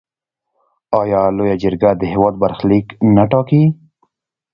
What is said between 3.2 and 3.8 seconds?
ټاکي؟